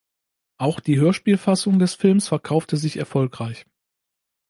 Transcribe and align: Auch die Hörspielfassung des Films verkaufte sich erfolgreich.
Auch 0.57 0.79
die 0.79 0.97
Hörspielfassung 0.99 1.77
des 1.77 1.93
Films 1.93 2.27
verkaufte 2.27 2.75
sich 2.75 2.97
erfolgreich. 2.97 3.67